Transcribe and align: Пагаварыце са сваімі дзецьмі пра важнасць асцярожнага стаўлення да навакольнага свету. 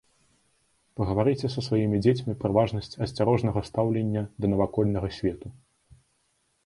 Пагаварыце 0.99 1.47
са 1.55 1.61
сваімі 1.67 1.97
дзецьмі 2.05 2.33
пра 2.41 2.49
важнасць 2.59 2.91
асцярожнага 3.07 3.59
стаўлення 3.71 4.21
да 4.39 4.45
навакольнага 4.55 5.07
свету. 5.19 5.47